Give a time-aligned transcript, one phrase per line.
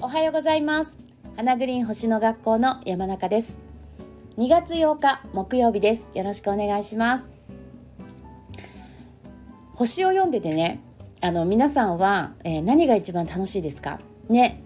[0.00, 0.98] おはようございます。
[1.36, 3.60] 花グリーン星の学校の山中です。
[4.38, 6.10] 2月8日木曜日です。
[6.14, 7.34] よろしくお願いします。
[9.74, 10.80] 星を読んでてね
[11.20, 14.00] あの皆さんは、えー、何が一番楽しいですか？
[14.30, 14.62] ね。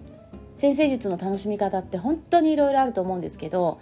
[0.54, 3.80] 先生術の楽しみ方って本当にいろいろあると思うんですけど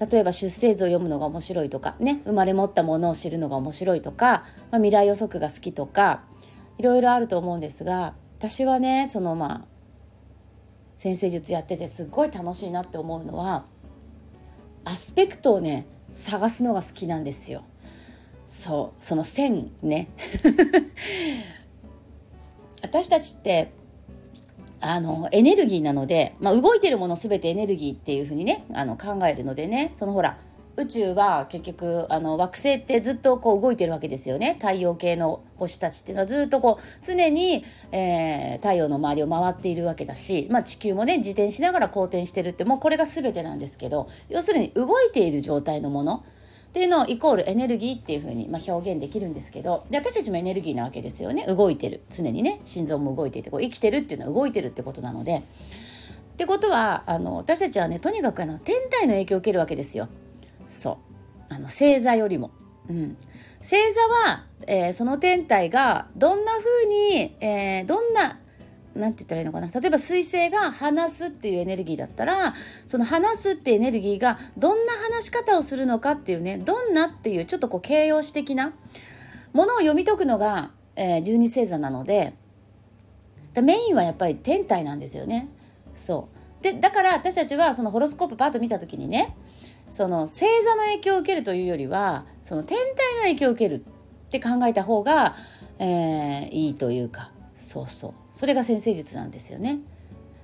[0.00, 6.22] 例えば出生図を読むのが面白いとかね生まれ持ったものを知るのが面白いとか、まあ、未来予測が好きとか
[6.78, 9.64] いろいろあると思うんですが私はねそのまあ
[10.94, 13.64] 先生術やっててすっごい楽しいなって思うのは
[14.84, 17.64] アスペクトをね探すのが好きなんですよ。
[18.46, 20.08] そうその線ね
[22.82, 23.72] 私たちって
[24.80, 30.38] あのエネルギーなので、まあ、動いてるもの全てエネルギーっていうふうにねあの考えるのでねそのほら
[30.78, 34.56] 宇宙は結局あの惑星ってずっとこう動いてるわけですよね。
[34.60, 46.24] 太陽系の星たちっていうのはずっとこう常に、えー、太陽の周りを回っているわけだし、まあ、地球もね自転しながら公転してるってもうこれが全てなんですけど要するに動いている状態のもの
[46.68, 55.38] っていうのをイコールエネルギーっていうふうに、ま、表現できるんですけどで私たちもエネルギーなわけですよね動いてる常にね心臓も動いていてこう生きてるっていうのは動いてるってことなので。
[55.38, 60.08] ってことはあの私たちはねとにかくあの天体の影響を受けるわけですよ。
[60.68, 61.00] そ
[61.50, 62.52] うあの星座よりも。
[62.88, 63.16] うん、
[63.58, 68.38] 星座は、えー、その天体がどんな風に、えー、どんな
[68.94, 69.68] 何て言ったらいいのかな？
[69.68, 72.54] 例えば水星が話すっていうエネルギーだったら
[72.86, 78.72] その話すってエネルギーがどんな話し方をするのかっていうねどんなっていうちょっとこう形容詞的な
[79.52, 82.34] ものを読み解くのが、えー、十二星座なので
[83.62, 85.48] メインはやっぱり天体なんですよね。
[85.94, 86.28] そ
[86.60, 86.62] う。
[86.62, 89.36] でだから私たちはそのホロスコープパッと見た時にね
[89.88, 95.34] その星座の影響を受けるというよりはその天体の影響を受けるって考えた方が、
[95.78, 97.30] えー、いいというか。
[97.56, 98.14] そうそう。
[98.38, 99.80] それが先生術なんですよね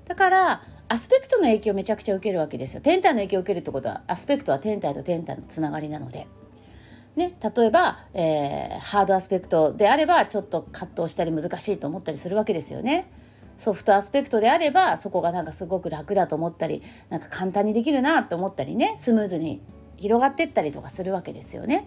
[0.09, 6.27] だからアスペクトの影響をめちゃくちゃ受けるわけですよ天体の影響を受けるってことはアスペクトは天体と天体のつながりなので。
[7.15, 13.07] ね、例えば、えー、ハードアスペクトであればちょっと葛藤したり難しいと思ったりするわけですよね。
[13.57, 19.61] ソフトアスペクトであればそこがなんかすごく楽だと思ったりなんか簡単にできるなと思ったりねスムーズに
[19.97, 21.87] 広がってったりとかするわけですよね。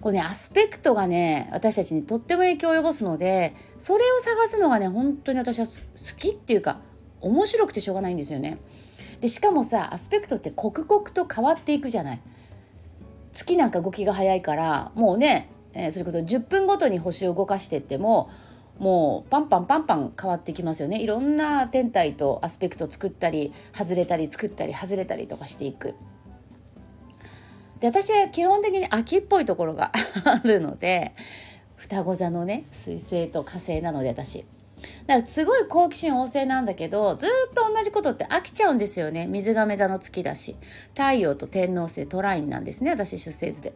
[0.00, 5.72] これねアスペクトがね私たちにとっても影響を及ぼすのでそれを探すのがね本当に私は好
[6.16, 6.80] きっていうか
[7.20, 8.58] 面白くてしょうがないんですよね。
[9.20, 12.20] でしかもさアスペクトって刻々と変わっていくじゃない。
[13.32, 18.30] 月なんか動きが早いからもうね、えー、それこそ10分ごとに星を動かしてっても
[18.78, 25.94] もうパンパンパンパン変わってきますよねいろんな天体とアスペクト作ったり外れたり作ったり外れたりとかしていく。
[27.80, 29.92] で私は基本的に秋っぽいところが
[30.24, 31.12] あるので
[31.76, 34.44] 双子座のね水星と火星なので私。
[35.06, 39.26] だからすごい好奇心旺盛なんだけどずっと同じことって飽きちゃうんですよね。
[39.26, 40.56] 水亀座の月だし。
[40.94, 42.90] 太陽と天王星トラインなんですね。
[42.90, 43.72] 私出生図で。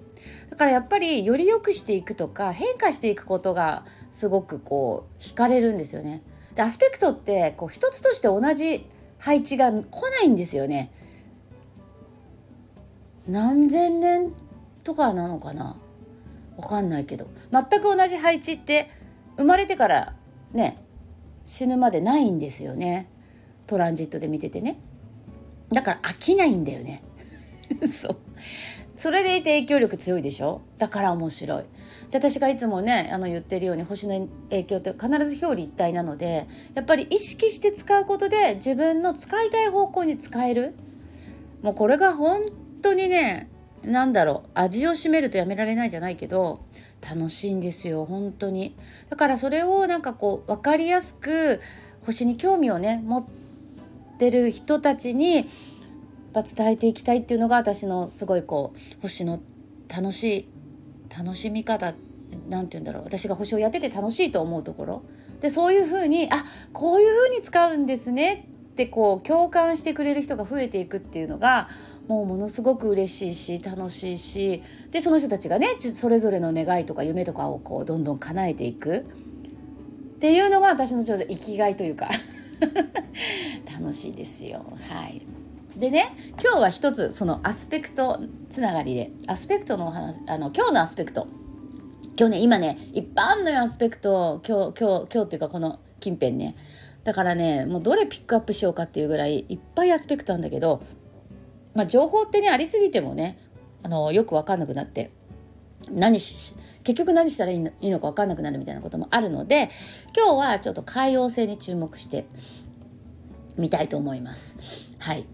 [0.50, 6.22] だからやっぱりより良くしていくとか変化していくことがすごくこう惹かれるんですよね。
[6.54, 8.86] でアスペクトってこう一つとして同じ
[9.18, 10.90] 配置が来ないんですよね。
[13.30, 14.32] 何千年
[14.84, 15.76] とかなのかな？
[16.56, 17.28] わかんないけど。
[17.52, 18.90] 全く同じ配置って
[19.36, 20.14] 生まれてから
[20.52, 20.82] ね
[21.44, 23.08] 死ぬまでないんですよね。
[23.66, 24.78] トランジットで見ててね。
[25.72, 27.02] だから飽きないんだよね。
[27.86, 28.16] そう。
[28.96, 30.60] それでいて影響力強いでしょ？
[30.78, 31.62] だから面白い。
[32.10, 40.74] で私がいつもねあの言ってるように星の影響って必ず表裏一体なのでやっぱり意識して使うことで自分の使いたい方向に使える。
[41.62, 42.40] もうこれが本
[42.80, 43.48] 当にね
[43.82, 46.60] 何だろう味を占めるとやめられないじゃないけど
[47.00, 48.76] 楽しいんですよ本当に。
[49.08, 51.60] だからそれをなんかこう分かりやすく
[52.04, 53.24] 星に興味をね持っ
[54.18, 55.44] てる人たちにやっ
[56.32, 59.40] ぱ伝えていきたいっていうのが私のすごいこう星の
[59.88, 60.48] 楽しい
[61.16, 61.94] 楽しみ方
[62.48, 65.02] 何て言うんだろう私が星をやってて楽しいと思うところ。
[65.40, 66.44] でそういうふうにあ
[66.74, 68.46] こういうふうに使うんですね
[68.80, 71.68] ってこう共感してくれる人が増えていくっていうのが
[72.08, 79.00] もうものすごく嬉しいし楽しいしでその人たちがねそれぞれの願いとか夢とかをこうどんどん叶えていく。
[79.00, 79.02] っ
[80.20, 82.10] ていうのが私のちょうど生きがいというか
[83.80, 84.64] 楽しいですよ。
[84.88, 85.22] はい。
[85.76, 91.26] でね今日は一つそのアスペクトつながりでアスペクトのお話あの今日のアスペクト。
[92.18, 96.56] 今日ね今ねいっぱいあんのよアスペクト今日今日今日っていうかこの近辺ね
[97.04, 100.82] だからねもうどれピックアップしようかっていうぐらいいっぱいアスペクトあるんだけど、
[101.74, 103.38] まあ、情報ってねありすぎてもね
[103.82, 105.10] あのよく分かんなくなって
[105.90, 106.54] 何し
[106.84, 109.70] 結局何したらいいのいいのか分かんなくなるみたいなこともあるので
[110.16, 112.26] 今日はちょっと海洋性に注目して
[113.56, 114.54] みたいと思います。
[114.98, 115.26] はい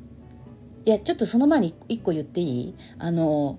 [0.84, 2.74] いやちょっとその前に1個言っていい？
[2.98, 3.58] あの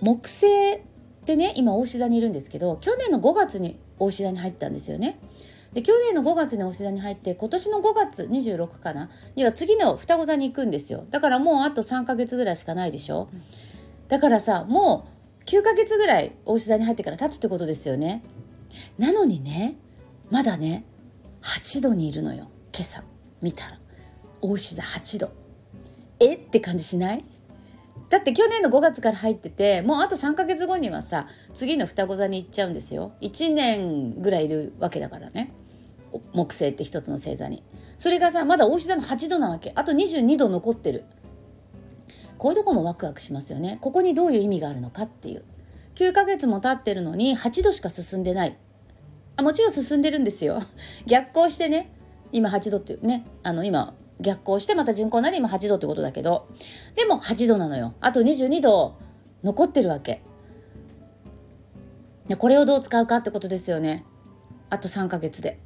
[0.00, 0.80] 木星っ
[1.24, 5.18] てね今大志座にいるんですけど去年の5月に大志座に入ったんですよね。
[5.72, 9.08] で去年の5月にお座に入って今年の5月26かな？
[9.34, 11.06] には次の双子座に行くんですよ。
[11.10, 13.30] だからもうあと3ヶ月ぐらいしかないでしょ、
[14.08, 15.08] だからさも
[15.40, 18.22] う9ヶ月ぐらいお座に入ってから経つってことですよね。
[18.98, 19.76] なのにね
[20.30, 20.84] まだね
[21.42, 23.02] 8度にいるのよ今朝。
[23.40, 23.78] 見たら。
[24.42, 25.32] 大志座8度。
[26.20, 26.34] え？
[26.34, 27.24] って感じしない？
[28.10, 33.12] だって去年の5月から入っててもうあと3ヶ月後にはさ次の双子座に行っちゃうんですよ。
[33.22, 35.50] 1年ぐらいいるわけだからね。
[36.32, 37.62] 木星って一つの星座に。
[37.96, 39.72] それがさまだ大志座の8度なわけ。
[39.74, 41.04] あと22度残ってる。
[42.38, 43.78] こういうとこもワクワクしますよね。
[43.80, 45.44] ここにどういう意味があるのかっていう。
[45.94, 48.56] 9ヶ月も経ってるのに8度しか進んでない。
[49.36, 50.60] あもちろん進んでるんですよ。
[51.06, 51.92] 逆行してね。
[52.32, 53.24] 今8度っていうね。
[53.42, 56.48] あの今逆行してまた巡行なり今8度ってことだけど。
[56.96, 57.94] でも8度なのよ。
[58.00, 58.96] あと22度
[59.44, 60.22] 残ってるわけ。
[62.38, 64.04] これをどう使うかってことですよね。
[64.70, 65.58] あと3ヶ月で。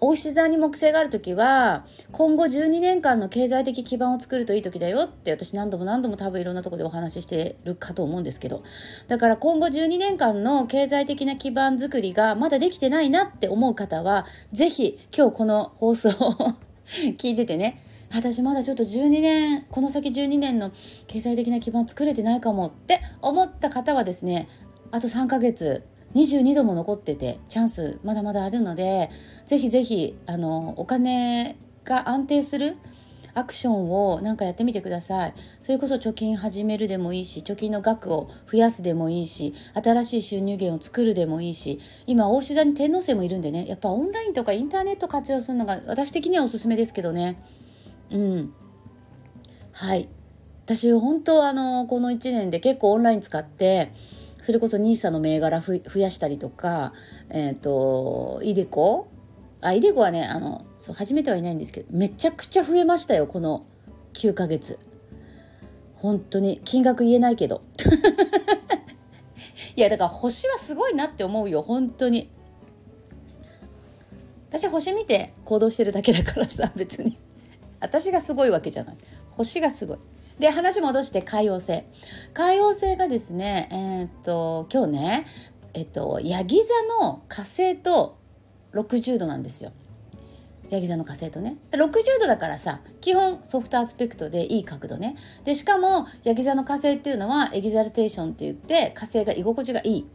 [0.00, 8.62] 大石座に木星がある時は今後12年間の経済的基盤を作るといい時だよって私何度も何度も多分いろんなとこでお話ししてるかと思うんですけど
[9.08, 16.12] だから今後12年間の経済的な基盤作りがまだできてないなって思う方は是非今日この放送を
[17.16, 17.82] 聞いててね。
[18.14, 20.70] 私まだちょっと12年この先12年の
[21.08, 24.48] 経済的な基盤作れてないかもって思った方はですね
[24.92, 25.82] あと3ヶ月
[26.14, 29.10] 22度も残っててチャンスまだまだあるので
[29.44, 32.76] ぜひぜひあのお金が安定する
[33.34, 35.34] アクションをなんかやってみてください。
[35.60, 47.36] それこそ貯金始めるでもいいし貯金の額を増やすでもいいし新しい収入源を作るでもいいし今大志座に天皇星もいるんでねやっぱオンラインとかインターネット活用するのが私的にはおすすめですけどね。
[48.10, 48.54] うん。
[49.72, 50.08] はい。
[50.64, 53.92] 私本当あのこの1年で結構オンライン使って
[54.46, 56.92] それこそ NISA の銘柄増やしたりとか、
[57.30, 59.08] えっ、ー、と、イデコ？
[59.60, 63.66] あ、イデコはね、あの、そう、初めてはいないんですけど、めちゃくちゃ増えましたよ、この
[64.12, 64.78] 9ヶ月。
[65.96, 67.60] 本当に、金額言えないけど。
[69.74, 72.30] いや、だから星はすごいなって思うよ、本当に。
[74.50, 77.18] 私星見て行動してるだけだからさ、別に。
[77.80, 78.96] 私がすごいわけじゃない。
[79.30, 79.98] 星がすごい。
[80.38, 81.82] で話戻して海王星。
[82.34, 85.26] 海王星がですねえー、っと今日ね
[85.72, 88.18] えっとヤギ座の火星と
[88.74, 89.72] 60度なんですよ。
[90.68, 91.56] ヤギ座の火星とね。
[91.72, 95.16] 60度だからさ基本ソフトアスペクトでいい角度ね。
[95.44, 100.06] でしかもヤギ座の火星っていうのはエギザルテーションって言って火星が居心地がいい。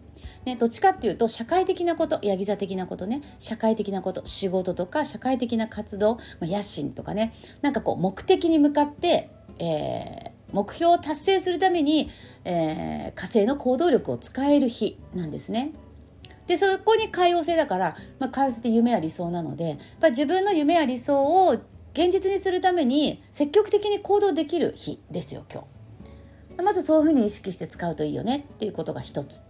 [0.46, 3.22] ね、どっちかっていうと社会的なことヤギ座的なことね。
[3.40, 7.34] 社会的なこと仕事とか社会的な活動、まあ、野心とかね。
[7.62, 9.30] なんかこう目的に向かって
[9.62, 12.10] えー、目標を達成するために、
[12.44, 15.72] えー、火星の行動力を使える日なんですね。
[16.48, 21.52] でそこに海王星だから、まあ、海王星って夢や理想なのでやっぱ自分の夢や理想を
[21.94, 25.64] 現実にするために積極的に行動できる日ですよ今
[26.58, 26.64] 日。
[26.64, 29.44] まずそういうふうに意識して使うといいよねっていうことが一つ。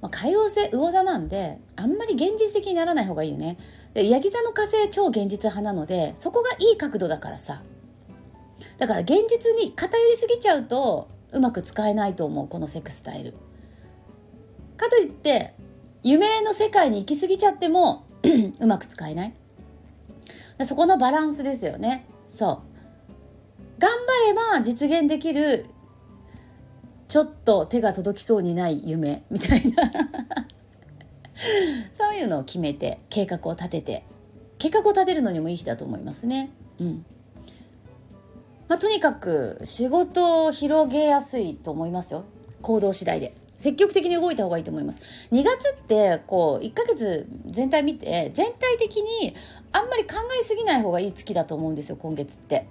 [0.00, 3.58] まあ、海王星魚座なんであんまり現実的にならない方がいいよね。
[3.92, 7.62] でヤギ座の火星超現実派なのでそこがいい角度だからさ
[8.80, 13.34] だから現実に偏りすぎちゃうとうまく使えないと思うこのセクスタイル。
[14.78, 15.52] かといって
[16.02, 18.06] 夢の世界に行き過ぎちゃっても
[18.58, 19.34] うまく使えない。
[20.64, 22.06] そこのバランスですよね。
[22.26, 22.62] そ
[23.78, 23.78] う。
[23.78, 23.96] 頑張
[24.28, 25.66] れば実現できる
[27.06, 29.82] ちょっと手が届きそうにない夢みたいな。
[31.98, 34.04] そういうのを決めて計画を立てて。
[34.56, 36.50] 計画を立てるのにもいい日だと思いますね。
[36.78, 37.04] うん。
[38.70, 42.24] まあ、とにかく仕事を広げやすいと思いますよ。
[42.62, 43.34] 行動次第で。
[43.56, 45.02] 積極的に動いた方がいいと思います。
[45.32, 49.34] 2月ってこう1ヶ月全体見て全体的に
[49.72, 52.68] あんまり考えすぎない方がいい月だと思うんですよ今月って。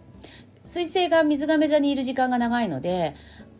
[0.65, 3.13] 水星が水亀座にいる時間が長いので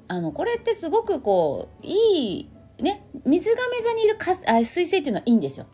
[0.07, 2.49] あのこれってすごくこういい
[2.81, 5.65] ね水亀座にいるかあ水星っていうのはいいんですよ。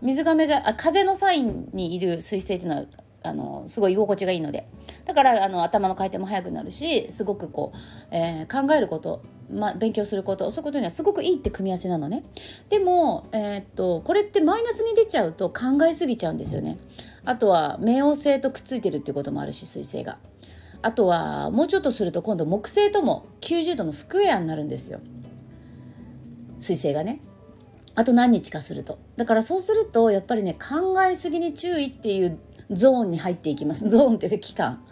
[0.00, 2.84] 水亀座あ風のサインにいる水星っていうのは
[3.24, 4.68] あのすごい居心地がいいので。
[5.04, 7.78] だからあの頭の回転も速くなるしすごくこう、
[8.14, 12.24] えー、考えること、まあ、勉強することそういうことにはすごくいいって組み合わせなのね。
[12.68, 16.78] でも、えー、っとこれってマイナスに出ちゃうと考えすぎちゃうんですよね。
[17.24, 20.18] あとは冥王星とくっついてるっていうこともあるし水星が。
[20.82, 25.00] あとはもうちょっとすると今度木星とも90度のスクエアになるんですよ。
[26.60, 27.20] 彗星がね。
[27.94, 28.98] あと何日かすると。
[29.16, 32.38] だからそうするとやっぱりね考えすぎに注意っていう
[32.70, 33.88] ゾーンに入っていきます。
[33.88, 34.82] ゾーンという期間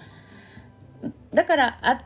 [1.32, 2.02] だからあ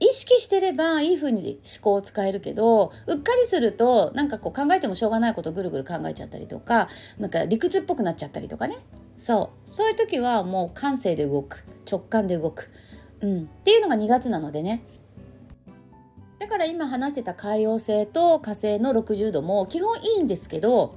[0.00, 8.76] 意識してればいい風に思考を使えるけどうっかりするとなんかこう考えてもしょうがないことぐるぐる考えちゃったりとかなんか理屈っぽくなっちゃったりとかね。
[9.16, 9.70] そう。
[9.70, 11.64] そういう時はもう感性で動く。
[11.90, 12.70] 直感で動く、
[13.20, 14.82] うん、っていうのが2月なのでね。
[16.38, 20.94] だから今話してた海王星と火星の60度も基本いいんですけど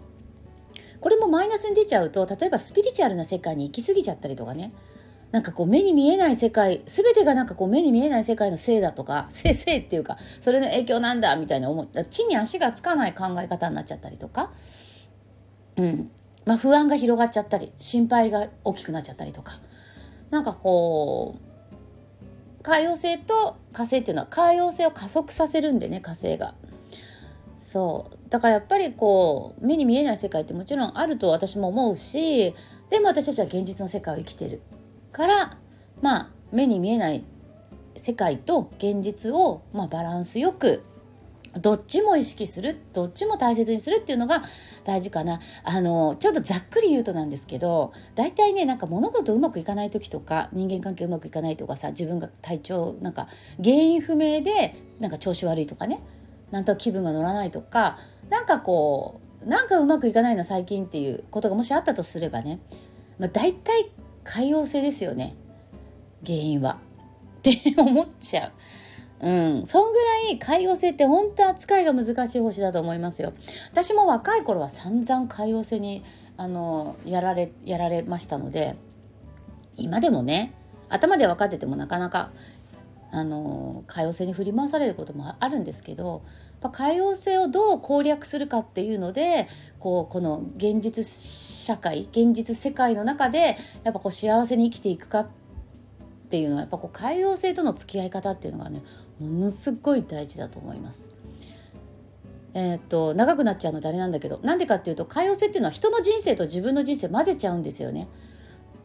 [0.99, 4.73] これもマイナスに出ちゃうと例えばスピリチュアルな世界に行き過ぎちゃったりとかね。
[5.31, 14.51] なんかこう目に見えない世界全てがなんかこう目に見えない世界のせいだとか せいせいっていうかそれの影響なんだみたいな思った地に足がつかない考え方になっちゃったりとか、
[15.75, 16.11] うん。
[16.45, 19.59] まあ、不安が広がっちゃったり心配が大きくなっちゃったりとか。
[20.29, 26.53] なんかこう海洋星と火星っていうのは海洋星を加速させるんでね火星が。
[27.57, 28.17] そう。
[28.29, 32.53] だからやっぱりこう目に見えない世界ってもちろんあると私も思うし
[32.89, 34.61] でも私たちは現実の世界を生きてる
[35.11, 35.57] から
[36.01, 37.23] まあ目に見えない
[37.95, 40.83] 世界と現実を、まあ、バランスよく
[41.59, 44.43] どっちも意識するどっちも大切にするっていうのが
[44.85, 45.39] 大事かな。
[45.63, 53.27] あのちょっとざっくり言うとなんですけど大体ねなんか物事うまくいかない時とか人間関係うまくいかないとかさ自分が体調なんか
[53.63, 55.99] 原因不明でなんか調子悪いとかね。
[56.51, 57.97] なんと気分が乗らないとか
[58.29, 62.59] なんかこうなんかうまくいかないな最近っていうことがもしあったとすればね、
[63.19, 63.91] まあ、大体
[64.23, 65.35] 海洋性ですよね
[66.25, 66.79] 原因は
[67.39, 68.51] って思っちゃう。
[69.19, 69.29] う
[69.61, 73.33] ん、そんぐらい海洋星って本当扱いが難しい星だと思いますよ。
[73.71, 76.03] 私も若い頃は散々海洋星に
[76.37, 78.75] あのやられやられましたので
[79.75, 80.53] 今でもね
[80.89, 82.31] 頭で分かっててもなかなか
[83.11, 86.23] あの海洋星に振り回されることもあるんですけど
[86.71, 89.47] 海洋星をどう攻略するかっていうので
[89.79, 95.27] こうこの現実社会現実世界の中でやっぱこう幸せに生きていくかっ
[96.29, 98.81] ていうのはやっぱこう海洋星との付き合い方っていうのがね
[99.19, 101.09] ものすごい大事だと思います。
[102.53, 108.07] えー、っと長くなっちゃうの誰なんだけどなんでかっていうと海洋性っていうのは人の人生と自分の人生混ぜちゃうんですよね。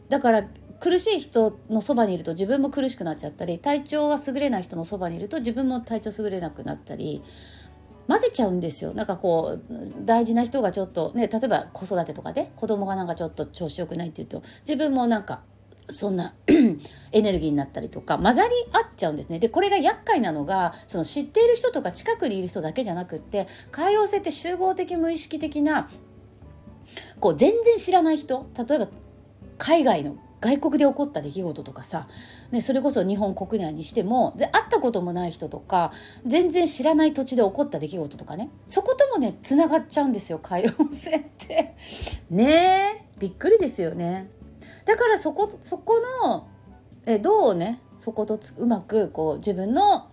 [0.09, 0.47] だから
[0.83, 7.23] 苦しい人のそばにいると自分も苦しくなっちゃったり体調が優れない人のそばにいると自分も体調優れなくなったり
[8.09, 8.93] 混ぜちゃうんですよ。
[8.93, 15.39] なんかこう大事な人がちょっとね例えば子育てとかで子供がなんかちょっと調子よくないっていうと自分もなんか
[15.87, 16.35] そんな
[17.13, 19.39] エネルギーになったりとか混ざり合っちゃうんですね。
[19.39, 25.89] でこれが厄介なのがその知っている人とか近くにいる人だけじゃなくって海洋性って集合的無意識的な
[27.21, 28.89] こう全然知らない人例えば
[29.57, 32.05] 海外の外国で起こった出来事とかさ、
[32.51, 35.93] ね、それこそ日本国内にしてもで会ったこともない人とか
[36.25, 41.75] 全然知らない土地で起こった出来事とかねそこともねつながっちゃうんですよ海洋性って。
[42.29, 44.29] ねえびっくりですよね。
[44.83, 46.47] だからそこそこの
[47.05, 50.09] えどうねそことうまくこう自分の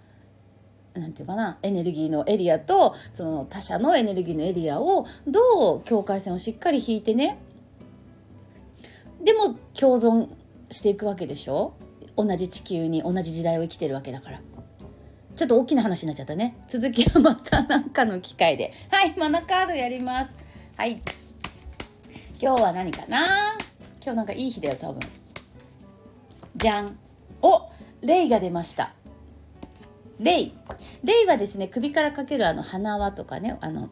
[0.95, 7.39] なんていうかなエネルギーのエリアとその他者のエネルギーのエリアをどう境界線をしっかり引いてね
[9.23, 10.29] でも共存
[10.71, 11.75] していくわけでしょ？
[12.17, 14.41] 同じ地球に同じ時代を生きてるわけだから。
[15.37, 16.57] ちょっと大きな話になっちゃったね。
[16.69, 18.73] 続きはまた何かの機会で。
[18.91, 20.37] はいマナカードやります。
[20.77, 21.01] はい。
[22.43, 23.57] 今日は何かな？
[24.03, 25.01] 今日なんかいい日だよ多分。
[26.57, 26.99] じゃん。
[27.43, 27.71] お
[28.03, 28.95] レイが出ました。
[30.19, 30.55] レイ。
[31.05, 33.89] レイはですね首からかけるあの花輪とかねあの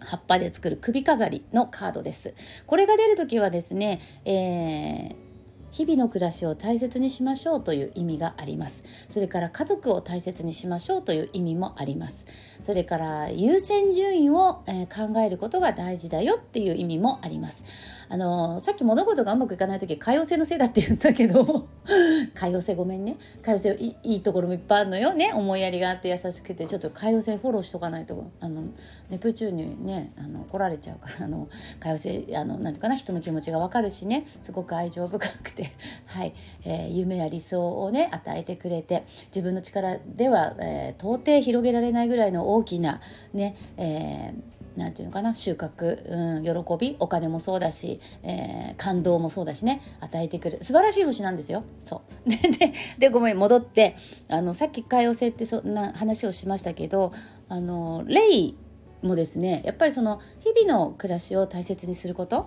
[0.00, 2.34] 葉っぱで作る首飾りのカードです。
[2.66, 5.28] これが出る時はですね、えー
[5.70, 8.84] 日々の暮らしを大切にしましょうという意味があります。
[9.08, 12.26] それから家族を大切にしましょうという意味もあります。
[12.62, 17.64] それから優先順位を、え、考えることが大事だよっていう意味もあります。
[18.10, 21.68] あの、さっき物事がうまくいかない時海洋性のせいだって言ったけど
[22.34, 23.16] 海洋性ごめんね。
[23.42, 25.32] 海洋性いいいところもいっぱいあるのよね。
[25.34, 26.66] 思いやりがあって優しくて。
[26.66, 28.62] ちょっと海洋性フォローしとかないとあの
[29.10, 31.48] ネプチューンにねあの来られちゃうからあの
[31.80, 34.24] 海洋性あのなんていうかな人の気持ちがわかるしね。
[34.42, 35.70] すごく愛情深くて。
[36.06, 36.32] はい、
[36.64, 39.04] えー、夢や理想をね与えてくれて。
[39.28, 43.00] 自分の力では、えー、到底広げられないぐらいの大きな
[43.34, 51.64] ね、えーなんていうのかな収穫、うん、喜びお金もそうだし、えー、感動もそうだしね与えてくる素晴らしい星なんですよ。
[51.80, 53.96] そう でででごめん戻って
[54.28, 57.12] あのさっき海王星ってそんな話をしましたけど
[57.48, 58.56] あのレイ
[59.02, 62.46] もですねやっぱりその日々の暮らしを大切にすること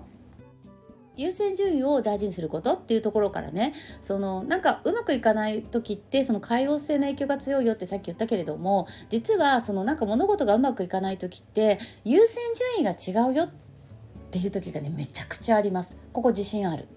[1.17, 12.39] 優先順位を大事にすることっていうところからねそのなんかうまくいかない時ってその海王星の影響が強いよってさっき言ったけれども実はそのなんか物事がうまくいかない時って優先
[12.77, 13.49] 順位が違うよっ
[14.31, 15.97] ていう時がねめちゃくちゃあります。
[16.13, 16.87] ここ自信ある。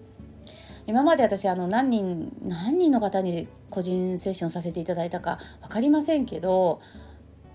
[0.87, 6.79] 今まで私あの何人何人の方に個人セッションさせていただいたか分かりませんけど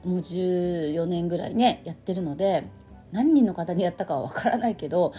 [0.04, 2.64] もう14年ぐらいねやってるので
[3.12, 5.12] 何人の方にやったかは分からないけど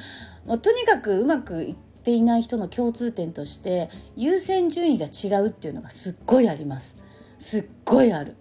[0.47, 6.95] まあとにかくうまくいっていない人の共通点として優先順位が違うっていうのがすっごいあります。
[7.37, 8.35] すっごいある。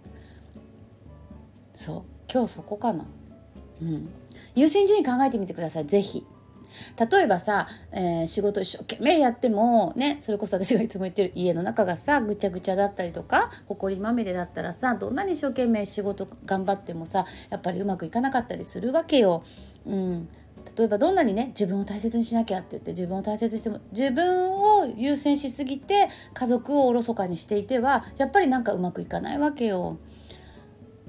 [1.73, 2.03] そう。
[2.31, 3.05] 今日そこかな。
[3.81, 4.09] うん。
[4.55, 5.85] 優先順位考えてみてください。
[5.85, 6.25] 是非
[7.11, 19.43] 例えばさ、えー、仕事一生懸命やってもねそれこそ私がいつも言ってる家の中がさぐちゃぐちゃだったりとか埃まみれだったらさどんなに一生懸命仕事頑張ってもさやっぱりうまくいかなかったりするわけよ。
[19.85, 20.29] うん
[20.77, 29.97] 例えばどんなにね自分を大切にしなきゃって言って自分を大切にしても自分を優先しすぎて家族をおろそかにしていてはやっぱりなんかうまくいかないわけよ。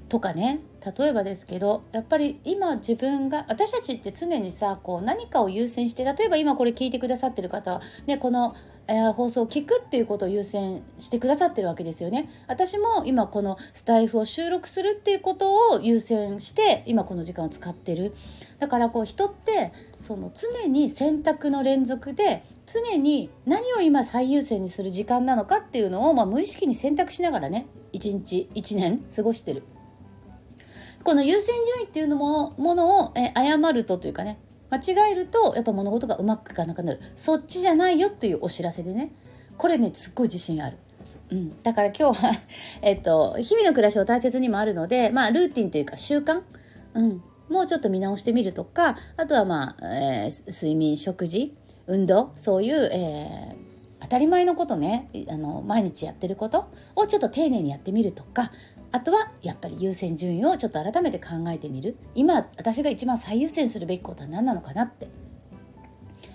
[0.09, 8.55] とかね例えばですけどやっぱり今自分が私たちって常にさこう何かを優先して例えば今これ聞いてくださってる方は、ね、この、
[8.87, 12.29] えー、放送を聞くっていうことを優先してくださってるわけですよね。
[12.47, 18.13] 私も今このスタイフを収録するっていうことを優先して今この時間を使ってる。
[18.59, 29.63] だからこう人ってその常に選択の連続で常に何を今最優先にする時間なのかっていうのを、まあ、無意識に選択しながらね一日一年過ごしてる。
[31.03, 36.99] この優先順位っていうのもものを、え誤るとというかね間違えるとやっぱ物事がうまくいかなくなる。
[37.15, 39.11] そっちじゃないよっていうお知らせでね
[39.57, 40.77] これねすっごい自信ある。
[41.31, 42.31] うん、だから今日は
[42.81, 46.41] えっと、日々の暮らしを大切にもあるので、まあ、ルーティンというか習慣、
[46.93, 51.53] うん、もうちょっと見直してみるとかあとは、まあえー、睡眠食事
[51.87, 53.63] 運動そういう、えー
[54.03, 58.51] 当たり前のことねあの毎日やってることをちょっと丁寧にやってみるとか
[58.93, 61.97] あとはやっぱり優先順位をちょっと改めて考えてみる。
[62.13, 65.09] 今私が一番最優先するべきことは何なのかなって。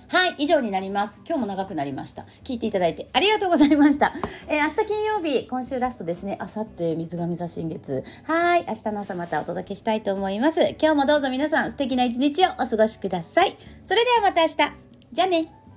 [0.08, 1.20] はい以上になります。
[1.24, 2.26] 今日も長くなりました。
[2.42, 4.12] 聞いていただいてありがとうございました、
[4.48, 6.36] えー、明日金曜日今週ラストですね。
[6.40, 8.02] あさって水亀座新月。
[8.24, 10.60] はい明日の朝またお届けしたいと思います。
[10.80, 13.56] 今日もどうぞ皆さん素敵な一日をお過ごしください。
[13.84, 14.56] それではまた明日。
[15.12, 15.67] じゃあね。